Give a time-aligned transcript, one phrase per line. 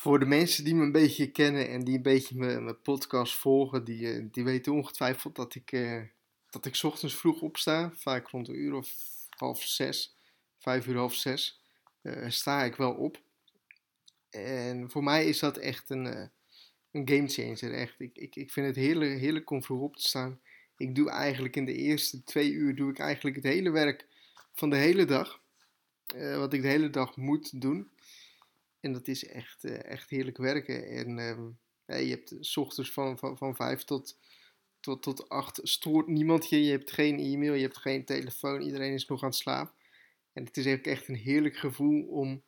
[0.00, 3.34] Voor de mensen die me een beetje kennen en die een beetje mijn, mijn podcast
[3.34, 6.02] volgen, die, eh, die weten ongetwijfeld dat ik, uh,
[6.50, 7.92] dat ik ochtends vroeg opsta.
[7.94, 8.94] Vaak rond een uur of
[9.28, 10.16] half zes,
[10.58, 11.60] vijf uur half zes,
[12.02, 13.20] uh, sta ik wel op.
[14.30, 16.04] En voor mij is dat echt een,
[16.90, 17.72] een game changer.
[17.72, 17.94] Echt.
[17.98, 20.40] Ik, ik, ik vind het heerlijk, heerlijk om vroeg op te staan.
[20.76, 24.06] Ik doe eigenlijk in de eerste twee uur doe ik eigenlijk het hele werk
[24.52, 25.40] van de hele dag.
[26.14, 27.90] wat ik de hele dag moet doen.
[28.80, 30.86] En dat is echt, uh, echt heerlijk werken.
[30.86, 31.16] En
[31.86, 34.18] ja, je hebt s ochtends van, van, van vijf tot,
[34.80, 36.64] tot, tot acht stoort niemand je.
[36.64, 38.60] Je hebt geen e-mail, je hebt geen telefoon.
[38.60, 39.74] Iedereen is nog aan het slapen.
[40.32, 42.42] En het is eigenlijk echt een heerlijk gevoel om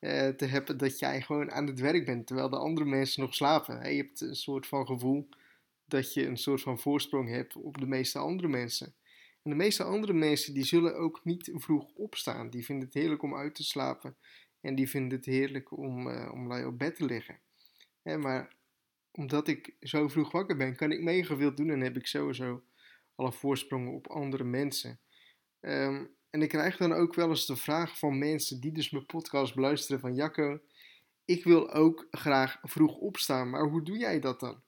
[0.00, 2.26] uh, te hebben dat jij gewoon aan het werk bent.
[2.26, 3.94] Terwijl de andere mensen nog slapen.
[3.94, 5.28] Je hebt een soort van gevoel
[5.86, 8.94] dat je een soort van voorsprong hebt op de meeste andere mensen.
[9.42, 12.50] En de meeste andere mensen die zullen ook niet vroeg opstaan.
[12.50, 14.16] Die vinden het heerlijk om uit te slapen.
[14.64, 17.38] En die vinden het heerlijk om, uh, om lui op bed te liggen.
[18.02, 18.56] Hè, maar
[19.10, 22.62] omdat ik zo vroeg wakker ben, kan ik mega veel doen en heb ik sowieso
[23.14, 25.00] alle voorsprongen op andere mensen.
[25.60, 29.06] Um, en ik krijg dan ook wel eens de vraag van mensen die dus mijn
[29.06, 30.60] podcast beluisteren van Jacco,
[31.24, 34.62] ik wil ook graag vroeg opstaan, maar hoe doe jij dat dan?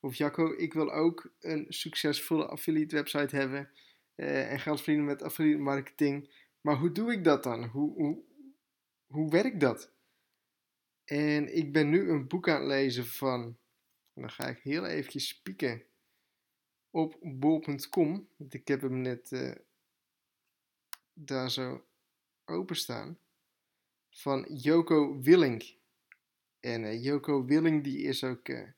[0.00, 3.70] Of Jacco, ik wil ook een succesvolle affiliate website hebben
[4.16, 7.64] uh, en geld verdienen met affiliate marketing, maar hoe doe ik dat dan?
[7.64, 8.22] Hoe, hoe,
[9.12, 9.92] hoe werkt dat?
[11.04, 13.58] En ik ben nu een boek aan het lezen van,
[14.14, 15.82] dan ga ik heel eventjes spieken
[16.90, 19.54] op bol.com, want ik heb hem net uh,
[21.12, 21.86] daar zo
[22.44, 23.18] openstaan,
[24.10, 25.74] van Joko Willink.
[26.60, 28.68] En uh, Joko Willink die is ook uh,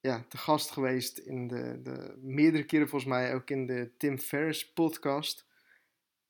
[0.00, 4.18] ja, te gast geweest in de, de, meerdere keren volgens mij ook in de Tim
[4.18, 5.48] Ferriss podcast.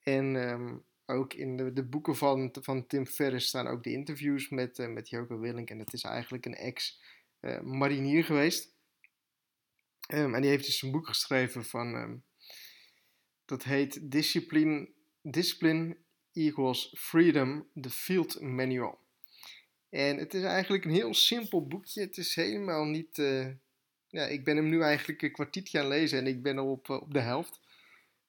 [0.00, 4.48] En um, ook in de, de, boeken van, van Tim Ferriss staan ook de interviews
[4.48, 5.70] met, uh, met Joko Willink.
[5.70, 8.74] En dat is eigenlijk een ex-marinier geweest.
[10.12, 11.94] Um, en die heeft dus een boek geschreven van...
[11.94, 12.24] Um,
[13.44, 14.88] dat heet Discipline,
[15.22, 15.96] Discipline
[16.32, 18.98] Equals Freedom, The Field Manual.
[19.88, 22.00] En het is eigenlijk een heel simpel boekje.
[22.00, 23.18] Het is helemaal niet...
[23.18, 23.48] Uh,
[24.08, 26.88] ja, ik ben hem nu eigenlijk een kwartiertje aan lezen en ik ben al op,
[26.88, 27.60] op de helft.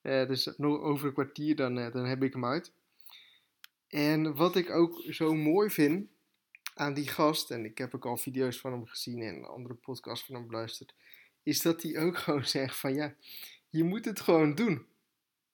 [0.03, 2.71] Uh, dus over een kwartier dan, uh, dan heb ik hem uit.
[3.87, 6.09] En wat ik ook zo mooi vind
[6.75, 10.25] aan die gast, en ik heb ook al video's van hem gezien en andere podcasts
[10.25, 10.93] van hem beluisterd,
[11.43, 13.15] is dat hij ook gewoon zegt van ja,
[13.69, 14.85] je moet het gewoon doen.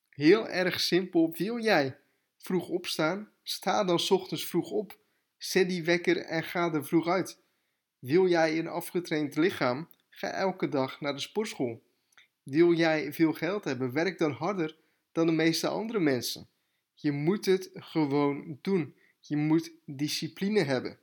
[0.09, 1.33] Heel erg simpel.
[1.37, 1.97] Wil jij
[2.37, 3.31] vroeg opstaan?
[3.43, 4.97] Sta dan ochtends vroeg op.
[5.37, 7.39] Zet die wekker en ga er vroeg uit.
[7.99, 9.89] Wil jij een afgetraind lichaam?
[10.09, 11.81] Ga elke dag naar de sportschool.
[12.49, 13.93] Wil jij veel geld hebben?
[13.93, 14.77] Werk dan harder
[15.11, 16.47] dan de meeste andere mensen.
[16.93, 18.95] Je moet het gewoon doen.
[19.19, 20.97] Je moet discipline hebben.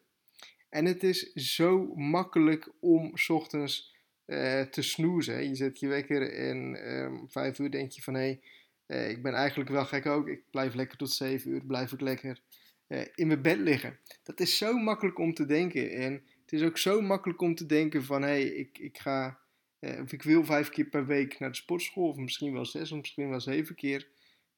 [0.69, 3.95] En het is zo makkelijk om s ochtends
[4.27, 5.49] uh, te snoezen.
[5.49, 8.41] Je zet je wekker en um, vijf uur denk je van hé,
[8.87, 10.29] hey, uh, ik ben eigenlijk wel gek ook.
[10.29, 12.41] Ik blijf lekker tot zeven uur, blijf ik lekker
[12.89, 13.99] uh, in mijn bed liggen.
[14.23, 15.91] Dat is zo makkelijk om te denken.
[15.91, 16.13] En
[16.43, 19.43] het is ook zo makkelijk om te denken van hé, hey, ik, ik ga
[19.85, 22.93] uh, of ik wil vijf keer per week naar de sportschool, of misschien wel zes,
[22.93, 24.09] of misschien wel zeven keer.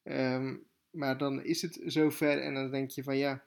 [0.03, 3.45] Um, maar dan is het zover en dan denk je van ja,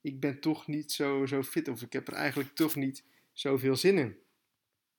[0.00, 3.76] ik ben toch niet zo, zo fit, of ik heb er eigenlijk toch niet zoveel
[3.76, 4.18] zin in.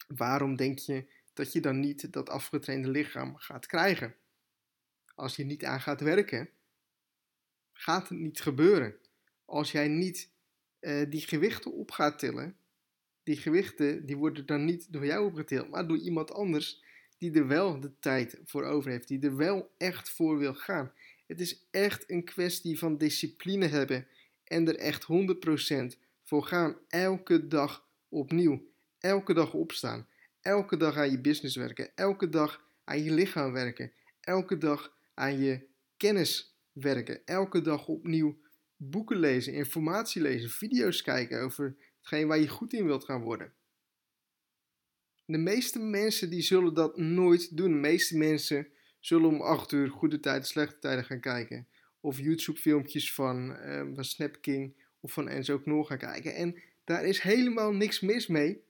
[0.07, 4.15] Waarom denk je dat je dan niet dat afgetrainde lichaam gaat krijgen?
[5.15, 6.49] Als je niet aan gaat werken,
[7.73, 8.95] gaat het niet gebeuren.
[9.45, 10.31] Als jij niet
[10.79, 12.57] uh, die gewichten op gaat tillen,
[13.25, 16.83] die gewichten die worden dan niet door jou opgetild, maar door iemand anders
[17.17, 20.91] die er wel de tijd voor over heeft, die er wel echt voor wil gaan.
[21.27, 24.07] Het is echt een kwestie van discipline hebben
[24.43, 25.05] en er echt
[25.95, 26.77] 100% voor gaan.
[26.87, 28.67] Elke dag opnieuw.
[28.99, 30.07] Elke dag opstaan.
[30.41, 31.95] Elke dag aan je business werken.
[31.95, 33.91] Elke dag aan je lichaam werken.
[34.21, 37.25] Elke dag aan je kennis werken.
[37.25, 38.37] Elke dag opnieuw
[38.77, 41.75] boeken lezen, informatie lezen, video's kijken over
[42.05, 43.53] hetgeen waar je goed in wilt gaan worden.
[45.25, 47.71] De meeste mensen die zullen dat nooit doen.
[47.71, 48.67] De meeste mensen
[48.99, 51.67] zullen om 8 uur goede tijden, slechte tijden gaan kijken.
[51.99, 54.37] Of YouTube filmpjes van, uh, van Snap
[54.99, 56.35] of van Enzo Knol gaan kijken.
[56.35, 58.63] En daar is helemaal niks mis mee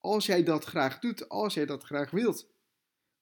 [0.00, 2.50] als jij dat graag doet, als jij dat graag wilt.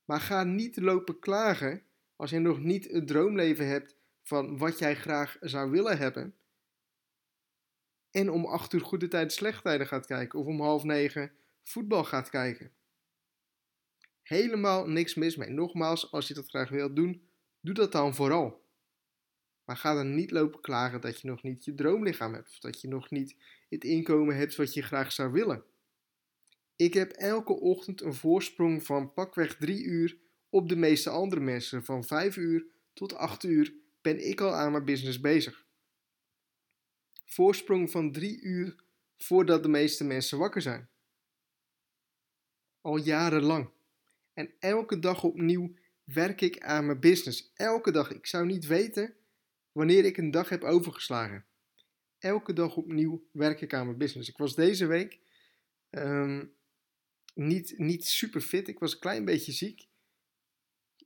[0.05, 1.83] Maar ga niet lopen klagen
[2.17, 6.38] als je nog niet het droomleven hebt van wat jij graag zou willen hebben
[8.11, 10.39] en om 8 uur goede tijden, slechte tijden gaat kijken.
[10.39, 11.33] Of om half negen
[11.63, 12.73] voetbal gaat kijken.
[14.23, 15.51] Helemaal niks mis mee.
[15.51, 17.29] Nogmaals, als je dat graag wilt doen,
[17.61, 18.67] doe dat dan vooral.
[19.65, 22.49] Maar ga dan niet lopen klagen dat je nog niet je droomlichaam hebt.
[22.49, 23.37] Of dat je nog niet
[23.69, 25.65] het inkomen hebt wat je graag zou willen.
[26.77, 30.17] Ik heb elke ochtend een voorsprong van pakweg 3 uur
[30.49, 31.85] op de meeste andere mensen.
[31.85, 35.67] Van 5 uur tot 8 uur ben ik al aan mijn business bezig.
[37.29, 38.77] Voorsprong van 3 uur
[39.17, 40.89] voordat de meeste mensen wakker zijn.
[42.81, 43.71] Al jarenlang.
[44.33, 47.53] En elke dag opnieuw werk ik aan mijn business.
[47.55, 48.11] Elke dag.
[48.11, 49.15] Ik zou niet weten
[49.73, 51.45] wanneer ik een dag heb overgeslagen.
[52.19, 54.29] Elke dag opnieuw werk ik aan mijn business.
[54.29, 55.21] Ik was deze week
[55.91, 56.47] ehm,
[57.35, 58.69] niet, niet super fit.
[58.69, 59.87] Ik was een klein beetje ziek.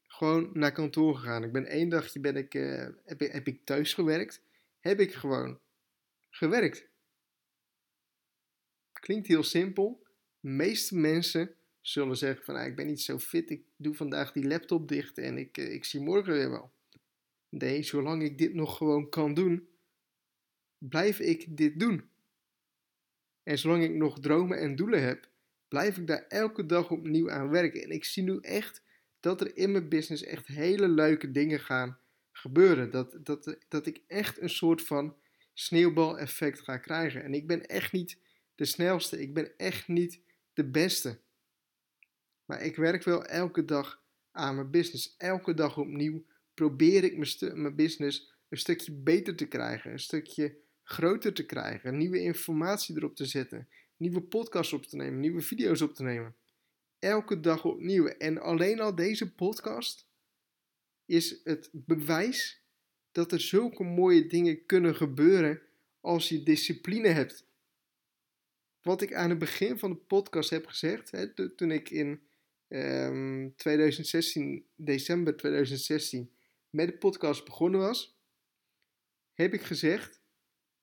[0.07, 1.45] Gewoon naar kantoor gegaan.
[1.45, 4.43] Ik ben één dagje ben ik, uh, heb, heb ik thuis gewerkt.
[4.81, 5.61] Heb ik gewoon
[6.33, 6.89] gewerkt.
[8.93, 10.07] Klinkt heel simpel.
[10.41, 13.51] De meeste mensen zullen zeggen van ah, ik ben niet zo fit.
[13.51, 16.73] Ik doe vandaag die laptop dicht en ik, uh, ik zie morgen weer wel.
[17.49, 19.69] Nee, zolang ik dit nog gewoon kan doen,
[20.79, 22.11] blijf ik dit doen.
[23.43, 25.29] En zolang ik nog dromen en doelen heb,
[25.69, 27.83] blijf ik daar elke dag opnieuw aan werken.
[27.83, 28.83] En ik zie nu echt
[29.21, 31.99] dat er in mijn business echt hele leuke dingen gaan
[32.33, 32.91] gebeuren.
[32.91, 35.17] Dat, dat, dat ik echt een soort van
[35.53, 37.23] sneeuwbaleffect ga krijgen.
[37.23, 38.19] En ik ben echt niet
[38.55, 40.21] de snelste, ik ben echt niet
[40.53, 41.21] de beste.
[42.45, 45.15] Maar ik werk wel elke dag aan mijn business.
[45.17, 50.59] Elke dag opnieuw probeer ik mijn, mijn business een stukje beter te krijgen, een stukje
[50.83, 55.81] groter te krijgen, nieuwe informatie erop te zetten, nieuwe podcasts op te nemen, nieuwe video's
[55.81, 56.37] op te nemen.
[56.99, 58.07] Elke dag opnieuw.
[58.07, 60.09] En alleen al deze podcast
[61.05, 62.62] is het bewijs
[63.13, 65.63] dat er zulke mooie dingen kunnen gebeuren
[66.01, 67.47] als je discipline hebt.
[68.83, 72.23] Wat ik aan het begin van de podcast heb gezegd, hè, toen ik in
[73.57, 76.33] 2016, ehm, december 2016,
[76.71, 78.19] met de podcast begonnen was,
[79.33, 80.21] heb ik gezegd: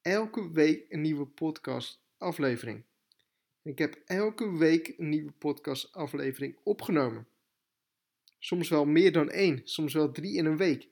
[0.01, 2.83] elke week een nieuwe podcast aflevering.
[3.61, 7.27] Ik heb elke week een nieuwe podcast aflevering opgenomen.
[8.39, 10.87] Soms wel meer dan één, soms wel drie in een week.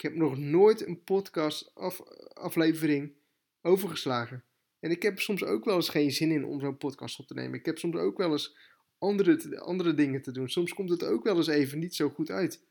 [0.00, 2.00] Ik heb nog nooit een podcast af,
[2.32, 3.12] aflevering
[3.60, 4.44] overgeslagen.
[4.78, 7.34] En ik heb soms ook wel eens geen zin in om zo'n podcast op te
[7.34, 7.58] nemen.
[7.58, 8.56] Ik heb soms ook wel eens
[8.98, 10.48] andere, andere dingen te doen.
[10.48, 12.64] Soms komt het ook wel eens even niet zo goed uit.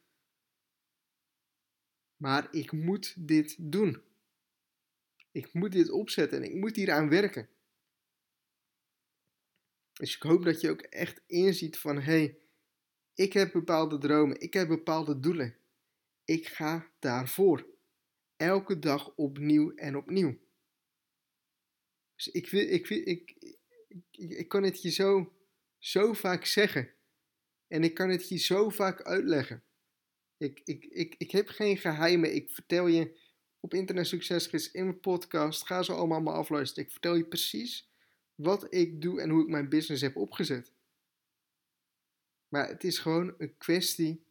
[2.16, 4.02] Maar ik moet dit doen.
[5.32, 7.50] Ik moet dit opzetten en ik moet hier aan werken.
[9.94, 12.38] Dus ik hoop dat je ook echt inziet van hé, hey,
[13.14, 15.59] ik heb bepaalde dromen, ik heb bepaalde doelen.
[16.30, 17.68] Ik ga daarvoor.
[18.36, 20.38] Elke dag opnieuw en opnieuw.
[22.16, 23.58] Dus ik, wil, ik, wil, ik, ik,
[24.18, 25.34] ik kan het je zo,
[25.78, 26.94] zo vaak zeggen.
[27.68, 29.64] En ik kan het je zo vaak uitleggen.
[30.38, 32.36] Ik, ik, ik, ik heb geen geheimen.
[32.36, 33.20] Ik vertel je
[33.60, 35.66] op Internet Succesgids in mijn podcast.
[35.66, 36.84] Ga ze allemaal maar afluisteren.
[36.84, 37.90] Ik vertel je precies
[38.36, 40.74] wat ik doe en hoe ik mijn business heb opgezet.
[42.48, 44.26] Maar het is gewoon een kwestie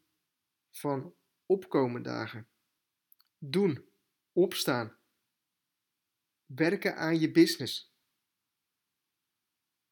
[0.70, 1.16] van
[1.48, 2.48] opkomen dagen.
[3.38, 3.84] Doen.
[4.32, 4.96] Opstaan.
[6.46, 7.96] Werken aan je business.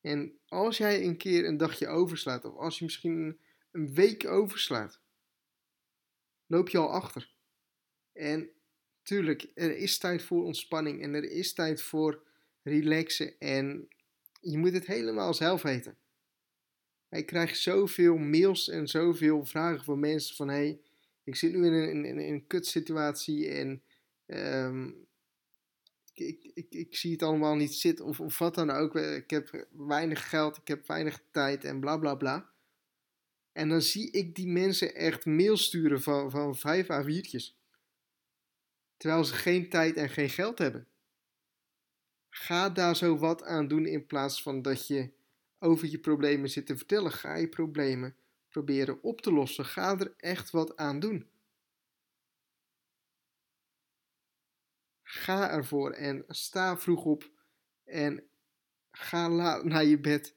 [0.00, 5.00] En als jij een keer een dagje overslaat, of als je misschien een week overslaat,
[6.46, 7.34] loop je al achter.
[8.12, 8.50] En
[9.02, 12.26] tuurlijk, er is tijd voor ontspanning en er is tijd voor
[12.62, 13.88] relaxen en
[14.40, 15.98] je moet het helemaal zelf weten.
[17.08, 20.80] Ik krijg zoveel mails en zoveel vragen van mensen van hey,
[21.26, 23.82] ik zit nu in een, in, in een kutsituatie en
[24.26, 25.06] um,
[26.14, 28.96] ik, ik, ik, zie het allemaal niet zitten of, of wat dan ook.
[28.96, 32.50] Ik heb weinig geld, ik heb weinig tijd en bla bla bla.
[33.52, 37.54] En dan zie ik die mensen echt mail sturen van, van 5 A4'tjes.
[38.96, 40.88] Terwijl ze geen tijd en geen geld hebben.
[42.28, 45.12] Ga daar zo wat aan doen in plaats van dat je
[45.58, 47.12] over je problemen zit te vertellen.
[47.12, 48.16] Ga je problemen
[48.56, 49.64] proberen op te lossen.
[49.64, 51.30] Ga er echt wat aan doen.
[55.02, 57.30] Ga ervoor en sta vroeg op
[57.84, 58.28] en
[58.90, 60.36] ga laat naar je bed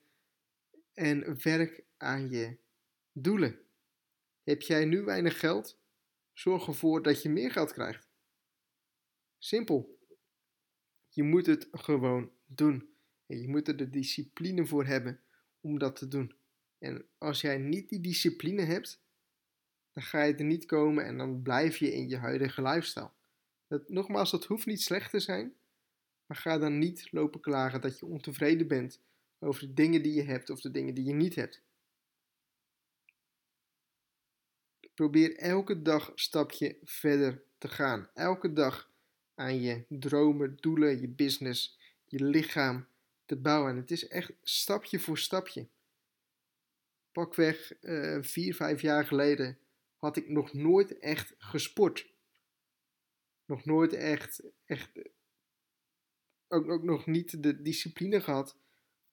[0.93, 2.57] en werk aan je
[3.11, 3.59] doelen.
[4.43, 5.79] Heb jij nu weinig geld?
[6.33, 8.09] Zorg ervoor dat je meer geld krijgt.
[9.37, 9.99] Simpel.
[11.09, 12.93] Je moet het gewoon doen.
[13.25, 15.23] En je moet er de discipline voor hebben
[15.61, 16.38] om dat te doen.
[16.79, 19.01] En als jij niet die discipline hebt,
[19.93, 23.11] dan ga je er niet komen en dan blijf je in je huidige lifestyle.
[23.67, 25.53] Dat, nogmaals, dat hoeft niet slecht te zijn,
[26.25, 29.01] maar ga dan niet lopen klagen dat je ontevreden bent
[29.39, 31.61] over de dingen die je hebt of de dingen die je niet hebt.
[34.93, 38.09] Probeer elke dag een stapje verder te gaan.
[38.13, 38.91] Elke dag
[39.35, 42.87] aan je dromen, doelen, je business, je lichaam
[43.25, 43.71] te bouwen.
[43.71, 45.67] En het is echt stapje voor stapje.
[47.11, 49.57] Pakweg uh, vier, vijf jaar geleden
[49.97, 52.13] had ik nog nooit echt gesport.
[53.45, 54.89] Nog nooit echt, echt
[56.47, 58.57] ook, ook nog niet de discipline gehad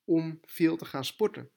[0.04, 1.50] om veel te gaan sporten.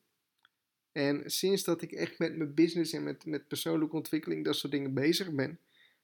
[0.92, 4.72] En sinds dat ik echt met mijn business en met, met persoonlijke ontwikkeling, dat soort
[4.72, 5.60] dingen bezig ben,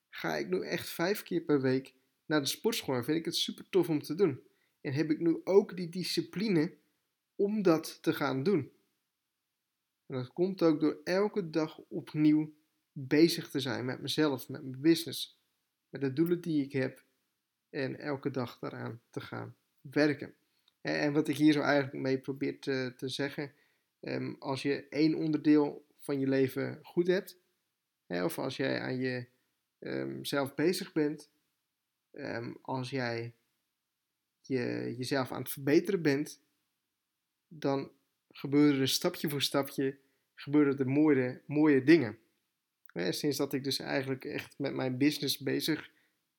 [0.10, 1.94] ga ik nu echt vijf keer per week
[2.26, 2.96] naar de sportschool.
[2.96, 4.42] En vind ik het super tof om te doen.
[4.82, 6.78] En heb ik nu ook die discipline
[7.36, 8.72] om dat te gaan doen.
[10.06, 12.54] En dat komt ook door elke dag opnieuw
[12.92, 15.40] bezig te zijn met mezelf, met mijn business,
[15.90, 17.04] met de doelen die ik heb
[17.70, 20.36] en elke dag daaraan te gaan werken.
[20.82, 23.54] En wat ik hier zo eigenlijk mee probeer te, zeggen,
[24.00, 27.38] ehm, als je één onderdeel van je leven goed hebt,
[28.06, 29.28] hè, of als jij aan je
[29.80, 31.32] um, zelf bezig bent,
[32.12, 33.34] ehm, als jij
[34.42, 36.42] je, jezelf aan het verbeteren bent,
[37.48, 37.92] dan
[38.38, 39.98] gebeuren er stapje voor stapje
[40.36, 42.18] gebeuren er mooie, mooie dingen.
[42.94, 45.90] sinds dat ik dus eigenlijk echt met mijn business bezig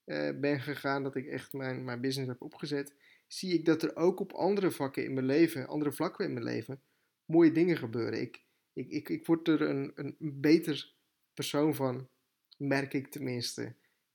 [0.04, 2.92] uh, ben gegaan, dat ik echt mijn, mijn business heb opgezet,
[3.26, 6.44] zie ik dat er ook op andere vakken in mijn leven, andere vlakken in mijn
[6.44, 6.80] leven,
[7.24, 8.20] mooie dingen gebeuren.
[8.20, 10.92] Ik, ik, ik, ik word er een, een beter
[11.34, 12.08] persoon van,
[12.56, 13.74] merk ik tenminste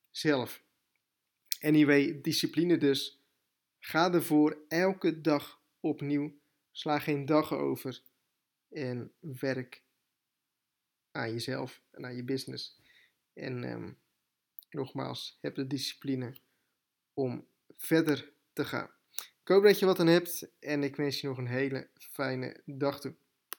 [0.10, 0.64] zelf.
[1.62, 3.20] Anyway, discipline dus.
[3.80, 6.40] Ga ervoor elke dag opnieuw.
[6.72, 8.02] Sla geen dag over.
[8.70, 9.84] En werk
[11.12, 12.80] aan jezelf en aan je business.
[13.34, 13.98] En um,
[14.70, 16.36] nogmaals, heb de discipline
[17.14, 17.48] om
[17.78, 18.90] verder te gaan.
[19.42, 22.62] Ik hoop dat je wat aan hebt en ik wens je nog een hele fijne
[22.66, 23.16] dag toe.